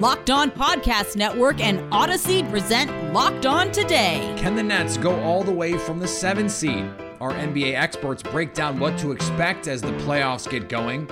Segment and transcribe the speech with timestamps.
[0.00, 4.34] Locked On Podcast Network and Odyssey present Locked On Today.
[4.36, 6.90] Can the Nets go all the way from the seven seed?
[7.20, 11.08] Our NBA experts break down what to expect as the playoffs get going.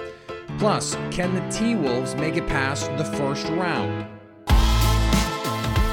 [0.58, 4.04] Plus, can the T Wolves make it past the first round?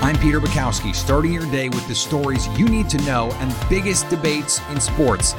[0.02, 4.10] I'm Peter Bukowski, starting your day with the stories you need to know and biggest
[4.10, 5.36] debates in sports.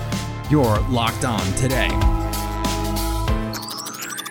[0.51, 1.89] You're locked on today.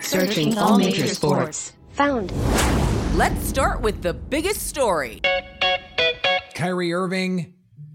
[0.00, 1.74] Searching all major sports.
[1.92, 2.32] Found.
[3.20, 5.20] Let's start with the biggest story.
[6.54, 7.52] Kyrie Irving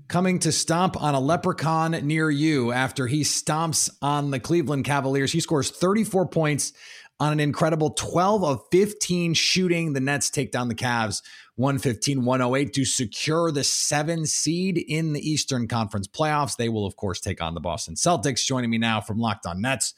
[0.08, 5.32] coming to stomp on a leprechaun near you after he stomps on the Cleveland Cavaliers.
[5.32, 6.74] He scores 34 points
[7.20, 9.94] on an incredible 12 of 15 shooting.
[9.94, 11.24] The Nets take down the Cavs
[11.56, 16.56] 115 108 to secure the seven seed in the Eastern Conference playoffs.
[16.56, 18.46] They will, of course, take on the Boston Celtics.
[18.46, 19.96] Joining me now from Locked On Nets,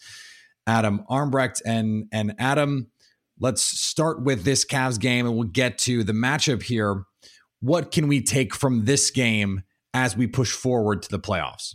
[0.66, 1.61] Adam Armbrecht.
[1.66, 2.88] And, and Adam,
[3.39, 7.03] let's start with this Cavs game and we'll get to the matchup here.
[7.59, 9.63] What can we take from this game
[9.94, 11.73] as we push forward to the playoffs?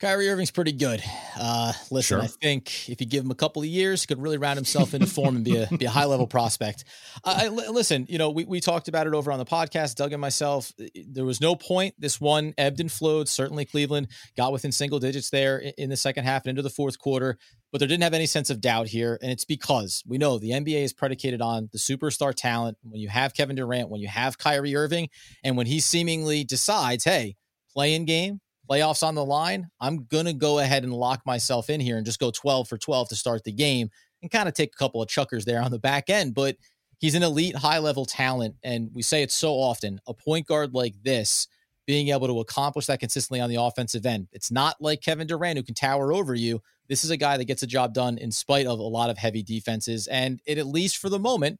[0.00, 1.02] Kyrie Irving's pretty good.
[1.36, 2.22] Uh, listen, sure.
[2.22, 4.94] I think if you give him a couple of years, he could really round himself
[4.94, 6.84] into form and be a be a high level prospect.
[7.24, 10.12] Uh, I, listen, you know, we, we talked about it over on the podcast, Doug
[10.12, 10.72] and myself.
[10.94, 11.96] There was no point.
[11.98, 13.28] This one ebbed and flowed.
[13.28, 16.98] Certainly, Cleveland got within single digits there in the second half and into the fourth
[16.98, 17.36] quarter,
[17.72, 20.50] but there didn't have any sense of doubt here, and it's because we know the
[20.50, 22.78] NBA is predicated on the superstar talent.
[22.82, 25.08] When you have Kevin Durant, when you have Kyrie Irving,
[25.42, 27.34] and when he seemingly decides, hey,
[27.72, 31.70] play in game playoffs on the line, I'm going to go ahead and lock myself
[31.70, 33.90] in here and just go 12 for 12 to start the game
[34.22, 36.34] and kind of take a couple of chuckers there on the back end.
[36.34, 36.56] But
[36.98, 38.56] he's an elite high level talent.
[38.62, 41.48] And we say it so often a point guard like this
[41.86, 44.28] being able to accomplish that consistently on the offensive end.
[44.32, 46.60] It's not like Kevin Durant who can tower over you.
[46.86, 49.16] This is a guy that gets a job done in spite of a lot of
[49.16, 50.06] heavy defenses.
[50.06, 51.58] And it, at least for the moment,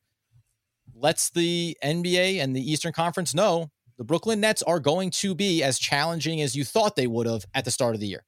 [0.95, 5.63] lets the NBA and the Eastern Conference know the Brooklyn Nets are going to be
[5.63, 8.25] as challenging as you thought they would have at the start of the year.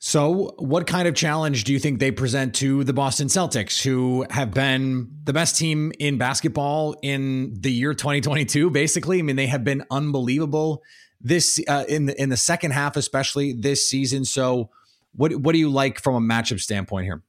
[0.00, 4.24] So, what kind of challenge do you think they present to the Boston Celtics, who
[4.30, 8.70] have been the best team in basketball in the year 2022?
[8.70, 10.82] Basically, I mean, they have been unbelievable
[11.20, 14.24] this uh, in the in the second half, especially this season.
[14.24, 14.70] So,
[15.16, 17.22] what what do you like from a matchup standpoint here?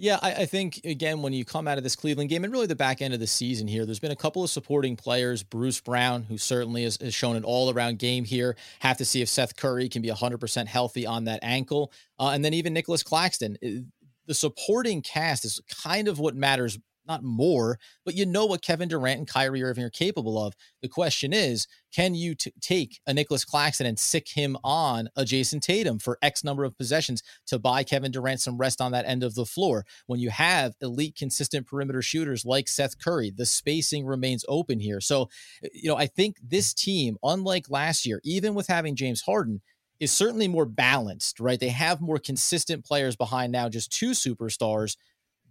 [0.00, 2.68] Yeah, I, I, think again when you come out of this Cleveland game and really
[2.68, 5.42] the back end of the season here, there's been a couple of supporting players.
[5.42, 8.56] Bruce Brown, who certainly has, has shown an all-around game here.
[8.78, 12.44] Have to see if Seth Curry can be 100% healthy on that ankle, uh, and
[12.44, 13.58] then even Nicholas Claxton.
[13.60, 16.78] The supporting cast is kind of what matters
[17.08, 20.54] not more, but you know what Kevin Durant and Kyrie Irving are capable of.
[20.82, 25.24] The question is, can you t- take a Nicholas Claxton and sick him on a
[25.24, 29.06] Jayson Tatum for X number of possessions to buy Kevin Durant some rest on that
[29.06, 29.86] end of the floor?
[30.06, 35.00] When you have elite, consistent perimeter shooters like Seth Curry, the spacing remains open here.
[35.00, 35.30] So,
[35.64, 39.62] eh, you know, I think this team, unlike last year, even with having James Harden,
[40.00, 41.58] is certainly more balanced, right?
[41.58, 44.96] They have more consistent players behind now, just two superstars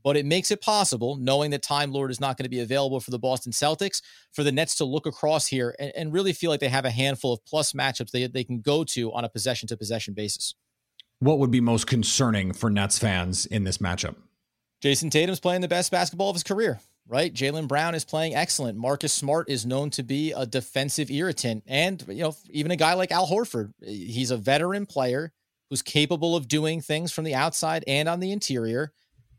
[0.04, 3.00] but it makes it possible, knowing that Time Lord is not going to be available
[3.00, 6.50] for the Boston Celtics, for the Nets to look across here and, and really feel
[6.50, 9.30] like they have a handful of plus matchups they, they can go to on a
[9.30, 10.56] possession to possession basis.
[11.20, 14.16] What would be most concerning for Nets fans in this matchup?
[14.84, 17.34] Jayson Tatum's playing the best basketball of his career, right?
[17.34, 18.78] Jaylen Brown is playing excellent.
[18.78, 21.64] Marcus Smart is known to be a defensive irritant.
[21.66, 25.34] And, you know, even a guy like Al Horford, he's a veteran player
[25.70, 28.94] who's capable of doing things from the outside and on the interior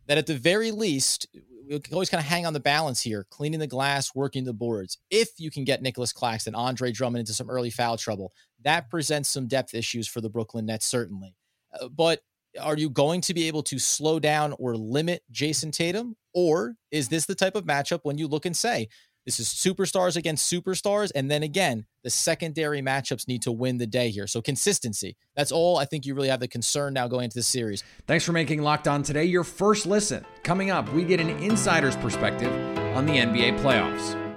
[0.08, 1.28] that at the very least,
[1.68, 4.98] we always kind of hang on the balance here, cleaning the glass, working the boards.
[5.10, 8.32] If you can get Nicholas Claxton, Andre Drummond into some early foul trouble,
[8.64, 11.36] that presents some depth issues for the Brooklyn Nets, certainly.
[11.78, 12.20] Uh, but
[12.60, 16.16] are you going to be able to slow down or limit Jayson Tatum?
[16.32, 18.88] Or is this the type of matchup when you look and say,
[19.24, 21.10] this is superstars against superstars.
[21.14, 24.26] And then again, the secondary matchups need to win the day here.
[24.26, 25.16] So consistency.
[25.36, 27.84] That's all I think you really have the concern now going into the series.
[28.06, 30.24] Thanks for making Locked On today your first listen.
[30.42, 32.52] Coming up, we get an insider's perspective
[32.96, 34.27] on the NBA playoffs.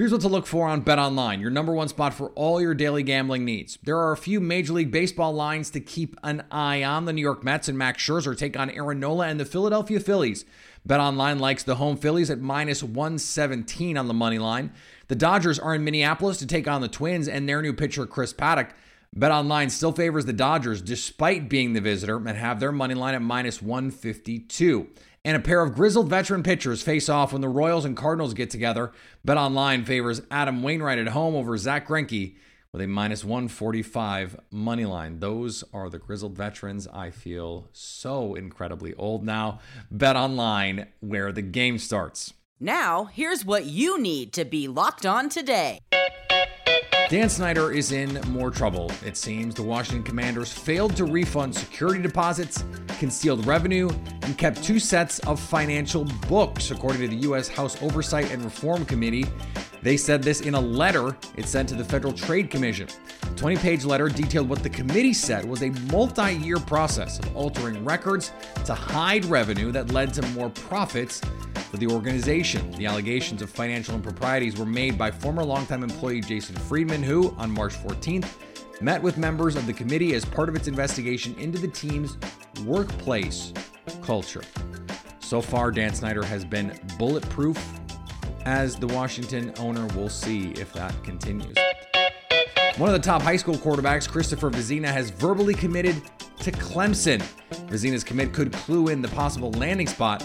[0.00, 2.72] Here's what to look for on Bet Online, your number one spot for all your
[2.72, 3.78] daily gambling needs.
[3.82, 7.04] There are a few Major League Baseball lines to keep an eye on.
[7.04, 10.46] The New York Mets and Max Scherzer take on Aaron Nola and the Philadelphia Phillies.
[10.86, 14.72] Bet Online likes the home Phillies at minus 117 on the money line.
[15.08, 18.32] The Dodgers are in Minneapolis to take on the Twins and their new pitcher, Chris
[18.32, 18.70] Paddack.
[19.14, 23.14] Bet Online still favors the Dodgers despite being the visitor and have their money line
[23.14, 24.88] at minus 152.
[25.24, 28.48] And a pair of grizzled veteran pitchers face off when the Royals and Cardinals get
[28.48, 28.90] together.
[29.22, 32.36] Bet Online favors Adam Wainwright at home over Zack Greinke
[32.72, 35.18] with a minus 145 money line.
[35.18, 36.88] Those are the grizzled veterans.
[36.88, 39.60] I feel so incredibly old now.
[39.90, 42.32] Bet online where the game starts.
[42.58, 45.80] Now, here's what you need to be locked on today.
[47.10, 48.88] Dan Snyder is in more trouble.
[49.04, 52.62] It seems the Washington Commanders failed to refund security deposits,
[53.00, 53.90] concealed revenue,
[54.22, 57.48] and kept two sets of financial books, according to the U.S.
[57.48, 59.26] House Oversight and Reform Committee.
[59.82, 62.88] They said this in a letter it sent to the Federal Trade Commission.
[63.22, 67.34] The 20 page letter detailed what the committee said was a multi year process of
[67.36, 68.32] altering records
[68.66, 71.20] to hide revenue that led to more profits
[71.70, 72.70] for the organization.
[72.72, 77.50] The allegations of financial improprieties were made by former longtime employee Jason Friedman, who, on
[77.50, 78.28] March 14th,
[78.82, 82.18] met with members of the committee as part of its investigation into the team's
[82.64, 83.52] workplace
[84.02, 84.42] culture.
[85.20, 87.79] So far, Dan Snyder has been bulletproof.
[88.44, 91.54] As the Washington owner, we'll see if that continues.
[92.76, 96.00] One of the top high school quarterbacks, Christopher Vizzina, has verbally committed
[96.38, 97.20] to Clemson.
[97.68, 100.24] Vizzina's commit could clue in the possible landing spot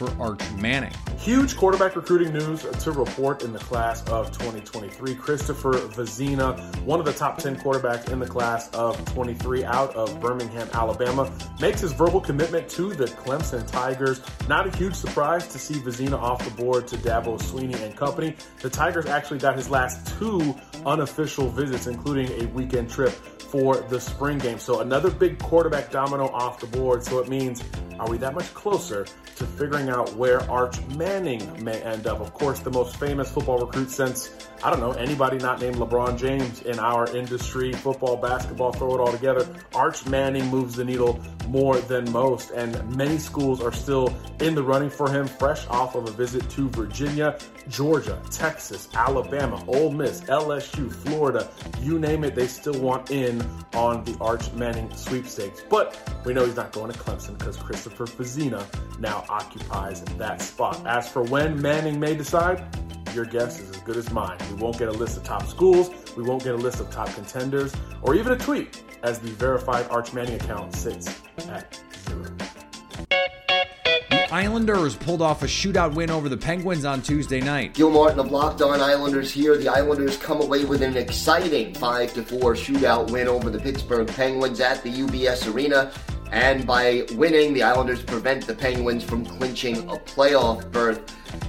[0.00, 0.92] for Arch Manning.
[1.18, 5.14] Huge quarterback recruiting news to report in the class of 2023.
[5.14, 10.18] Christopher Vizzina, one of the top 10 quarterbacks in the class of 23 out of
[10.18, 11.30] Birmingham, Alabama,
[11.60, 14.22] makes his verbal commitment to the Clemson Tigers.
[14.48, 18.34] Not a huge surprise to see Vizzina off the board to Dabo Swinney and company.
[18.62, 20.54] The Tigers actually got his last two
[20.86, 23.12] unofficial visits, including a weekend trip
[23.50, 24.58] for the spring game.
[24.58, 27.04] So another big quarterback domino off the board.
[27.04, 27.62] So it means,
[28.00, 29.04] are we that much closer
[29.36, 32.20] to figuring out where Arch Manning may end up.
[32.20, 34.30] Of course, the most famous football recruit since,
[34.64, 39.00] I don't know, anybody not named LeBron James in our industry, football, basketball, throw it
[39.00, 39.46] all together.
[39.74, 44.62] Arch Manning moves the needle more than most, and many schools are still in the
[44.62, 47.38] running for him, fresh off of a visit to Virginia,
[47.68, 51.50] Georgia, Texas, Alabama, Ole Miss, LSU, Florida,
[51.82, 53.44] you name it, they still want in
[53.74, 55.62] on the Arch Manning sweepstakes.
[55.68, 57.56] But we know he's not going to Clemson because
[57.90, 60.86] Christopher Vizzina now occupies that spot.
[60.86, 62.64] As for when Manning may decide,
[63.14, 64.38] your guess is as good as mine.
[64.50, 67.12] We won't get a list of top schools, we won't get a list of top
[67.14, 72.24] contenders, or even a tweet, as the verified Arch Manning account sits at zero.
[74.10, 77.74] The Islanders pulled off a shootout win over the Penguins on Tuesday night.
[77.74, 79.56] Gil Martin of Locked On Islanders here.
[79.56, 84.60] The Islanders come away with an exciting 5 4 shootout win over the Pittsburgh Penguins
[84.60, 85.90] at the UBS Arena.
[86.32, 91.00] And by winning, the Islanders prevent the Penguins from clinching a playoff berth.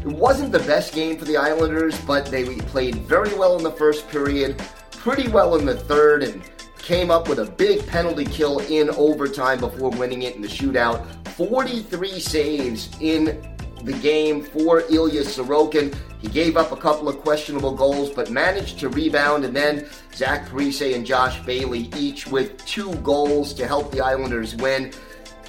[0.01, 3.71] It wasn't the best game for the Islanders, but they played very well in the
[3.71, 4.61] first period,
[4.91, 6.41] pretty well in the third, and
[6.79, 11.05] came up with a big penalty kill in overtime before winning it in the shootout.
[11.27, 13.41] 43 saves in
[13.85, 15.95] the game for Ilya Sorokin.
[16.19, 19.43] He gave up a couple of questionable goals, but managed to rebound.
[19.43, 24.55] And then Zach Parise and Josh Bailey, each with two goals to help the Islanders
[24.55, 24.91] win.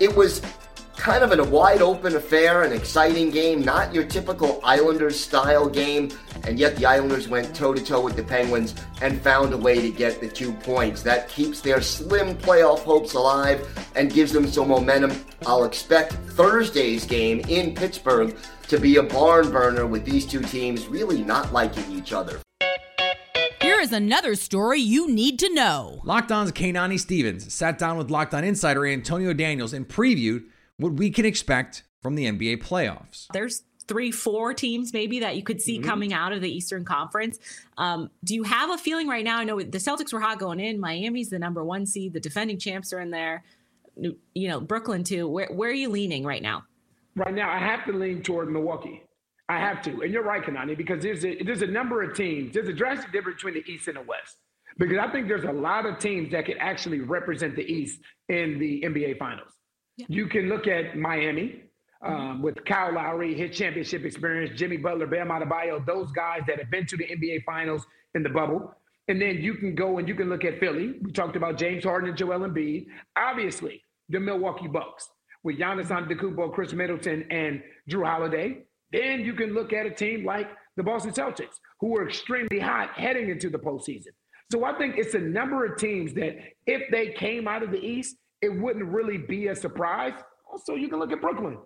[0.00, 0.40] It was
[1.02, 6.10] kind of a wide open affair, an exciting game, not your typical Islanders style game,
[6.44, 9.80] and yet the Islanders went toe to toe with the Penguins and found a way
[9.80, 11.02] to get the two points.
[11.02, 13.66] That keeps their slim playoff hopes alive
[13.96, 15.10] and gives them some momentum.
[15.44, 18.36] I'll expect Thursday's game in Pittsburgh
[18.68, 22.38] to be a barn burner with these two teams really not liking each other.
[23.60, 26.00] Here is another story you need to know.
[26.04, 30.44] Locked On's Kainani Stevens sat down with Locked On insider Antonio Daniels and previewed
[30.78, 33.26] what we can expect from the NBA playoffs.
[33.32, 35.88] There's three, four teams maybe that you could see mm-hmm.
[35.88, 37.38] coming out of the Eastern Conference.
[37.78, 39.38] Um, do you have a feeling right now?
[39.38, 40.80] I know the Celtics were hot going in.
[40.80, 42.12] Miami's the number one seed.
[42.12, 43.44] The defending champs are in there.
[43.96, 45.28] You know, Brooklyn too.
[45.28, 46.64] Where where are you leaning right now?
[47.14, 49.02] Right now, I have to lean toward Milwaukee.
[49.48, 52.54] I have to, and you're right, Kanani, because there's a, there's a number of teams.
[52.54, 54.38] There's a drastic difference between the East and the West.
[54.78, 58.00] Because I think there's a lot of teams that could actually represent the East
[58.30, 59.52] in the NBA Finals.
[59.96, 60.06] Yeah.
[60.08, 61.62] You can look at Miami
[62.02, 62.42] um, mm-hmm.
[62.42, 66.86] with Kyle Lowry, his championship experience, Jimmy Butler, Bam Adebayo, those guys that have been
[66.86, 68.74] to the NBA Finals in the bubble.
[69.08, 70.94] And then you can go and you can look at Philly.
[71.02, 72.86] We talked about James Harden and Joel Embiid.
[73.16, 75.08] Obviously, the Milwaukee Bucks
[75.42, 78.62] with Giannis Antetokounmpo, Khris Middleton, and Jrue Holiday.
[78.92, 82.90] Then you can look at a team like the Boston Celtics, who were extremely hot
[82.94, 84.08] heading into the postseason.
[84.50, 87.80] So I think it's a number of teams that, if they came out of the
[87.80, 90.14] East, it wouldn't really be a surprise.
[90.50, 91.56] Also, you can look at Brooklyn.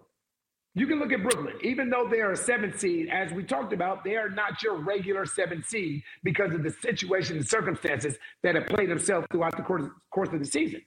[0.75, 1.55] You can look at Brooklyn.
[1.63, 4.77] Even though they are a seventh seed, as we talked about, they are not your
[4.77, 9.63] regular seven seed because of the situation and circumstances that have played themselves throughout the
[9.63, 10.83] course, course of the season.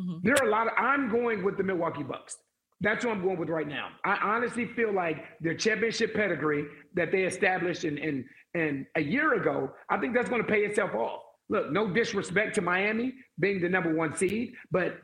[0.00, 0.18] Mm-hmm.
[0.22, 2.38] There are a lot of, I'm going with the Milwaukee Bucks.
[2.80, 3.88] That's what I'm going with right now.
[4.04, 9.34] I honestly feel like their championship pedigree that they established in, in, in a year
[9.34, 11.20] ago, I think that's going to pay itself off.
[11.50, 14.98] Look, no disrespect to Miami being the number one seed, but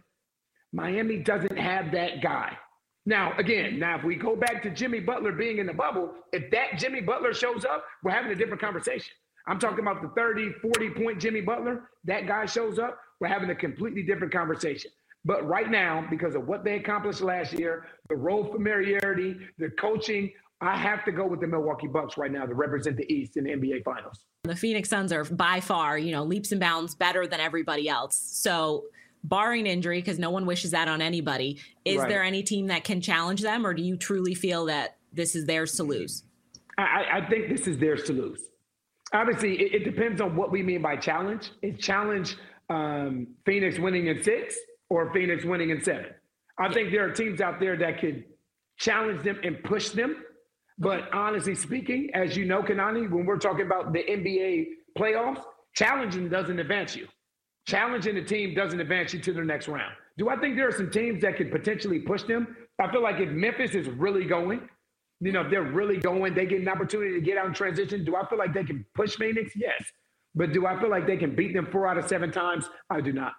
[0.74, 2.58] Miami doesn't have that guy.
[3.06, 6.50] Now, again, now if we go back to Jimmy Butler being in the bubble, if
[6.50, 9.12] that Jimmy Butler shows up, we're having a different conversation.
[9.46, 11.90] I'm talking about the 30, 40 point Jimmy Butler.
[12.04, 14.90] That guy shows up, we're having a completely different conversation.
[15.24, 20.32] But right now, because of what they accomplished last year, the role familiarity, the coaching,
[20.60, 23.44] I have to go with the Milwaukee Bucks right now to represent the East in
[23.44, 24.24] the NBA Finals.
[24.42, 28.16] The Phoenix Suns are by far, you know, leaps and bounds better than everybody else.
[28.16, 28.84] So,
[29.24, 32.08] barring injury, because no one wishes that on anybody, is right.
[32.08, 35.46] there any team that can challenge them, or do you truly feel that this is
[35.46, 36.22] theirs to lose?
[36.78, 38.40] I, I think this is theirs to lose.
[39.12, 41.50] Obviously, it, it, depends on what we mean by challenge.
[41.62, 42.36] Is challenge
[42.68, 44.56] um, Phoenix winning in six
[44.88, 46.06] or Phoenix winning in seven?
[46.58, 48.24] I think there are teams out there that could
[48.78, 50.16] challenge them and push them
[50.78, 54.66] but honestly speaking, as you know, Kanani, when we're talking about the NBA
[54.98, 55.42] playoffs,
[55.74, 57.06] challenging doesn't advance you.
[57.66, 59.94] Challenging the team doesn't advance you to the next round.
[60.18, 62.56] Do I think there are some teams that could potentially push them?
[62.78, 64.68] I feel like if Memphis is really going,
[65.20, 68.04] you know, if they're really going, they get an opportunity to get out and transition.
[68.04, 69.52] Do I feel like they can push Phoenix?
[69.56, 69.82] Yes.
[70.34, 72.68] But do I feel like they can beat them four out of seven times?
[72.90, 73.32] I do not.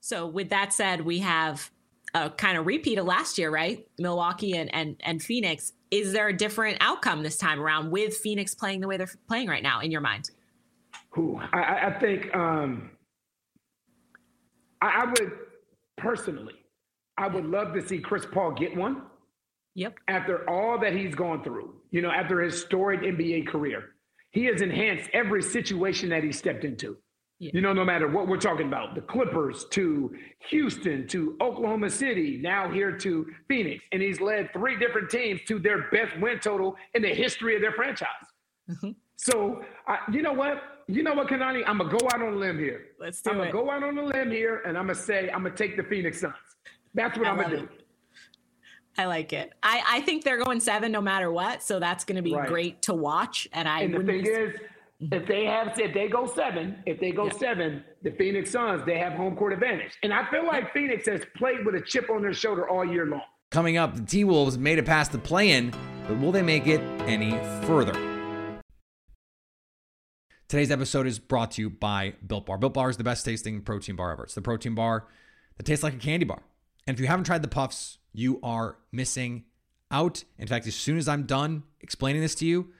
[0.00, 1.70] So, with that said, we have
[2.14, 3.86] a kind of repeat of last year, right?
[3.98, 5.72] Milwaukee and and and Phoenix.
[5.90, 9.48] Is there a different outcome this time around with Phoenix playing the way they're playing
[9.48, 10.30] right now in your mind?
[11.10, 12.90] Who I, I think um,
[14.80, 15.32] I, I would
[15.96, 16.54] personally,
[17.16, 19.02] I would love to see Chris Paul get one.
[19.74, 19.94] Yep.
[20.08, 23.90] After all that he's gone through, you know, after his storied NBA career,
[24.30, 26.96] he has enhanced every situation that he stepped into.
[27.38, 27.50] Yeah.
[27.52, 30.14] You know, no matter what we're talking about, the Clippers to
[30.48, 33.84] Houston to Oklahoma City, now here to Phoenix.
[33.92, 37.60] And he's led three different teams to their best win total in the history of
[37.60, 38.08] their franchise.
[38.70, 38.90] Mm-hmm.
[39.16, 40.62] So, I, you know what?
[40.88, 41.64] You know what, Kanani?
[41.66, 42.86] I'm going to go out on a limb here.
[43.00, 43.46] Let's do I'm it.
[43.46, 45.42] I'm going to go out on a limb here and I'm going to say, I'm
[45.42, 46.34] going to take the Phoenix Suns.
[46.94, 47.68] That's what I am going to do.
[48.98, 49.52] I like it.
[49.62, 51.62] I, I think they're going seven no matter what.
[51.62, 52.48] So that's going to be right.
[52.48, 53.48] great to watch.
[53.52, 54.54] And I and the thing is,
[55.00, 57.32] if they have, if they go seven, if they go yeah.
[57.32, 59.92] seven, the Phoenix Suns, they have home court advantage.
[60.02, 63.06] And I feel like Phoenix has played with a chip on their shoulder all year
[63.06, 63.22] long.
[63.50, 65.74] Coming up, the T Wolves made it past the play in,
[66.08, 67.32] but will they make it any
[67.66, 68.15] further?
[70.48, 72.56] Today's episode is brought to you by Built Bar.
[72.56, 74.22] Built Bar is the best tasting protein bar ever.
[74.22, 75.08] It's the protein bar
[75.56, 76.40] that tastes like a candy bar.
[76.86, 79.44] And if you haven't tried the puffs, you are missing
[79.90, 80.22] out.
[80.38, 82.72] In fact, as soon as I'm done explaining this to you,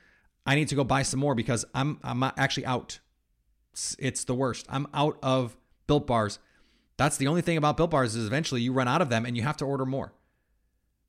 [0.46, 3.00] I need to go buy some more because I'm I'm actually out.
[3.72, 4.64] It's, it's the worst.
[4.68, 5.56] I'm out of
[5.88, 6.38] built bars.
[6.96, 9.36] That's the only thing about built bars is eventually you run out of them and
[9.36, 10.12] you have to order more.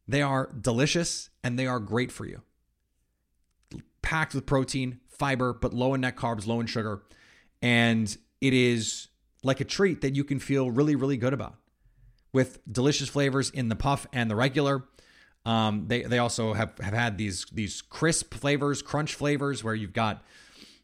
[0.08, 2.42] They are delicious and they are great for you.
[4.08, 7.04] Packed with protein, fiber, but low in net carbs, low in sugar.
[7.62, 9.10] And it is
[9.44, 11.56] like a treat that you can feel really, really good about
[12.32, 14.86] with delicious flavors in the puff and the regular.
[15.46, 19.92] Um, they they also have, have had these these crisp flavors, crunch flavors, where you've
[19.92, 20.24] got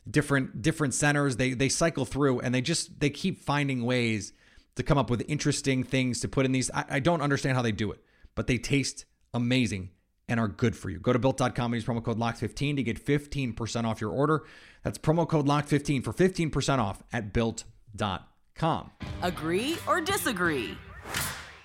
[0.09, 1.37] different different centers.
[1.37, 4.33] They they cycle through and they just they keep finding ways
[4.75, 6.69] to come up with interesting things to put in these.
[6.71, 8.03] I, I don't understand how they do it,
[8.35, 9.91] but they taste amazing
[10.33, 10.99] and are good for you.
[10.99, 14.43] Go to built.com and use promo code LOCK15 to get 15% off your order.
[14.83, 18.91] That's promo code LOCK15 for 15% off at built.com.
[19.21, 20.75] Agree or disagree?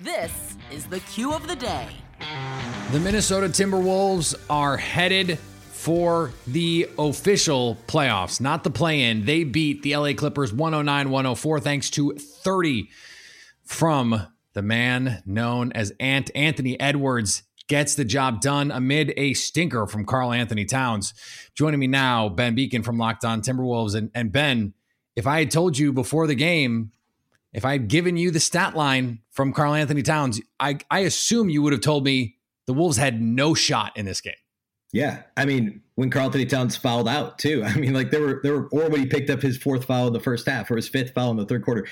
[0.00, 1.88] This is the cue of the day.
[2.92, 9.24] The Minnesota Timberwolves are headed for the official playoffs, not the play in.
[9.24, 12.90] They beat the LA Clippers 109 104 thanks to 30
[13.64, 17.44] from the man known as Ant Anthony Edwards.
[17.68, 21.14] Gets the job done amid a stinker from Karl-Anthony Towns.
[21.54, 23.94] Joining me now, Ben Beecken from Locked On Timberwolves.
[23.94, 24.74] And, and Ben,
[25.16, 26.92] if I had told you before the game
[27.52, 31.62] if I had given you the stat line from Karl-Anthony Towns, I, I assume you
[31.62, 34.34] would have told me the Wolves had no shot in this game.
[34.92, 37.62] Yeah, I mean, when Karl-Anthony Towns fouled out too.
[37.66, 40.06] I mean, like there were there were, or when he picked up his fourth foul
[40.06, 41.86] in the first half or his fifth foul in the third quarter.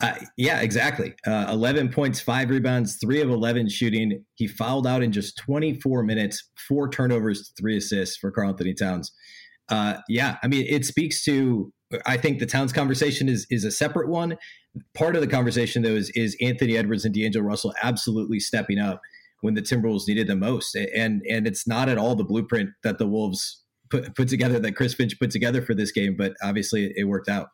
[0.00, 1.14] Uh, yeah, exactly.
[1.26, 4.24] Uh, Eleven points, five rebounds, three of eleven shooting.
[4.34, 9.12] He fouled out in just 24 minutes, four turnovers, three assists for Karl-Anthony Towns.
[9.68, 11.72] Uh, yeah, I mean, it speaks to.
[12.06, 14.38] I think the Towns conversation is is a separate one
[14.94, 19.00] part of the conversation though is is Anthony Edwards and D'Angelo Russell absolutely stepping up
[19.42, 22.98] when the Timberwolves needed them most, and and it's not at all the blueprint that
[22.98, 26.92] the Wolves put put together that Chris Finch put together for this game, but obviously
[26.96, 27.48] it worked out.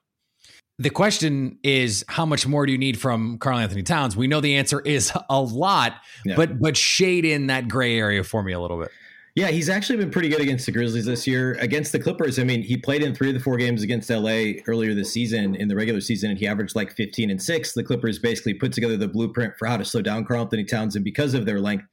[0.79, 4.17] The question is, how much more do you need from Karl-Anthony Towns?
[4.17, 6.37] We know the answer is a lot, yeah.
[6.37, 8.93] but but shade in that gray area for me a little bit.
[9.39, 11.53] Yeah, he's actually been pretty good against the Grizzlies this year.
[11.61, 14.55] Against the Clippers, I mean, he played in three of the four games against LA
[14.67, 17.73] earlier this season in the regular season, and he averaged like 15 and six.
[17.73, 21.05] The Clippers basically put together the blueprint for how to slow down Karl-Anthony Towns, and
[21.05, 21.85] because of their length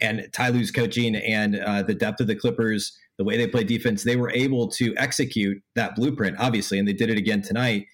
[0.00, 3.62] and Ty Lue's coaching and uh, the depth of the Clippers, the way they play
[3.62, 7.86] defense, they were able to execute that blueprint, obviously, and they did it again tonight.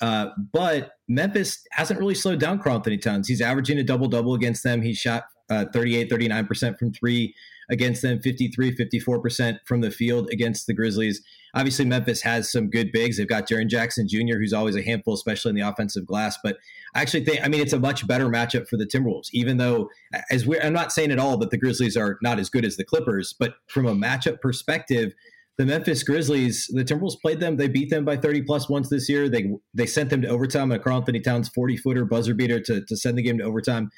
[0.00, 3.26] Uh, but Memphis hasn't really slowed down Karl-Anthony Towns.
[3.26, 4.82] He's averaging a double double against them.
[4.82, 7.34] He shot uh, 38, 39% from three
[7.70, 11.22] against them, 53, 54% from the field against the Grizzlies.
[11.54, 13.16] Obviously, Memphis has some good bigs.
[13.16, 16.38] They've got Jaren Jackson Jr., who's always a handful, especially in the offensive glass.
[16.42, 16.56] But
[16.94, 19.88] I actually think, I mean, it's a much better matchup for the Timberwolves, even though,
[20.30, 22.76] as we're, I'm not saying at all that the Grizzlies are not as good as
[22.76, 25.12] the Clippers, but from a matchup perspective,
[25.58, 27.56] the Memphis Grizzlies, the Timberwolves played them.
[27.56, 29.28] They beat them by 30 plus once this year.
[29.28, 30.72] They they sent them to overtime.
[30.72, 33.90] A Karl-Anthony Towns 40 footer buzzer beater to, to send the game to overtime.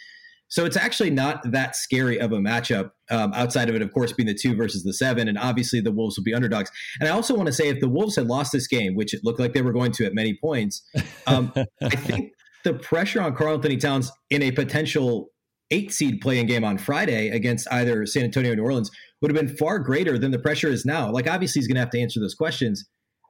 [0.49, 4.13] So it's actually not that scary of a matchup um, outside of it, of course,
[4.13, 5.27] being the two versus the seven.
[5.27, 6.71] And obviously the Wolves will be underdogs.
[7.01, 9.23] And I also want to say if the Wolves had lost this game, which it
[9.25, 10.89] looked like they were going to at many points,
[11.27, 12.33] um, I think
[12.65, 15.31] the pressure on Karl-Anthony Towns in a potential
[15.71, 19.47] eight seed playing game on Friday against either San Antonio or New Orleans would have
[19.47, 21.11] been far greater than the pressure is now.
[21.11, 22.85] Like, obviously, he's going to have to answer those questions.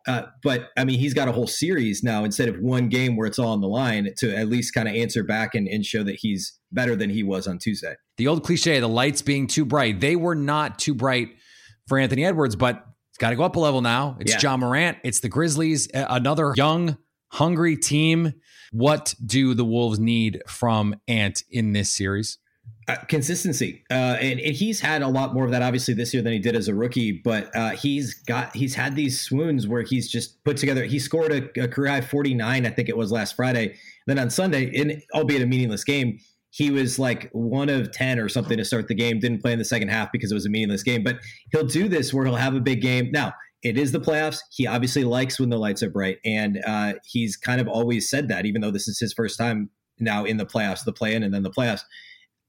[0.06, 3.26] Uh, but I mean, he's got a whole series now instead of one game where
[3.26, 6.02] it's all on the line to at least kind of answer back and, and show
[6.02, 7.94] that he's better than he was on Tuesday.
[8.18, 10.00] The old cliche, the lights being too bright.
[10.00, 11.30] They were not too bright
[11.88, 14.16] for Anthony Edwards, but it's got to go up a level now.
[14.20, 14.50] It's yeah.
[14.50, 14.98] Ja Morant.
[15.04, 16.98] It's the Grizzlies, another young,
[17.32, 18.34] hungry team.
[18.72, 22.38] What do the Wolves need from Ant in this series?
[22.86, 26.22] Uh, consistency, uh, and, and, he's had a lot more of that obviously this year
[26.22, 27.12] than he did as a rookie.
[27.12, 30.84] But uh, he's got he's had these swoons where he's just put together.
[30.84, 33.76] He scored a, a career high forty nine, I think it was last Friday.
[34.06, 36.18] Then on Sunday, in albeit a meaningless game,
[36.50, 39.18] he was like one of ten or something to start the game.
[39.18, 41.02] Didn't play in the second half because it was a meaningless game.
[41.02, 41.20] But
[41.52, 43.10] he'll do this where he'll have a big game.
[43.12, 44.40] Now it is the playoffs.
[44.50, 48.28] He obviously likes when the lights are bright, and uh, he's kind of always said
[48.28, 51.22] that, even though this is his first time now in the playoffs, the play in
[51.22, 51.80] and then the playoffs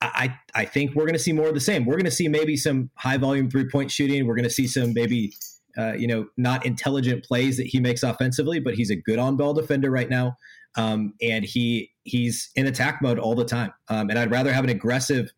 [0.01, 1.85] I, I think we're going to see more of the same.
[1.85, 4.27] We're going to see maybe some high volume three point shooting.
[4.27, 5.33] We're going to see some maybe,
[5.77, 9.37] uh, you know, not intelligent plays that he makes offensively, but he's a good on
[9.37, 10.35] ball defender right now.
[10.77, 13.73] Um, and he he's in attack mode all the time.
[13.89, 15.31] Um, and I'd rather have an aggressive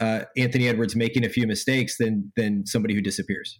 [0.00, 3.58] uh, Anthony Edwards making a few mistakes than than somebody who disappears.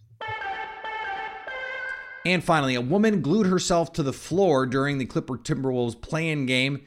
[2.25, 6.85] And finally, a woman glued herself to the floor during the Clipper Timberwolves play-in game,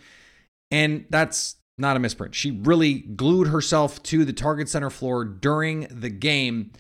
[0.70, 2.34] and that's not a misprint.
[2.34, 6.72] She really glued herself to the Target Center floor during the game.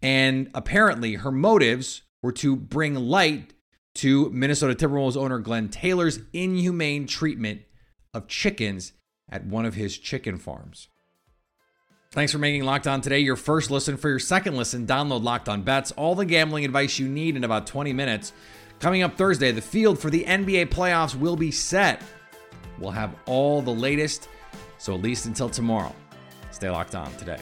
[0.00, 3.54] And apparently, her motives were to bring light
[3.96, 7.62] to Minnesota Timberwolves owner Glen Taylor's inhumane treatment
[8.14, 8.92] of chickens
[9.28, 10.88] at one of his chicken farms.
[12.12, 13.98] Thanks for making Locked On today your first listen.
[13.98, 17.44] For your second listen, download Locked On Bets, all the gambling advice you need in
[17.44, 18.32] about 20 minutes.
[18.80, 22.00] Coming up Thursday, the field for the NBA playoffs will be set.
[22.78, 24.28] We'll have all the latest
[24.78, 25.94] so at least until tomorrow,
[26.50, 27.40] stay locked on today.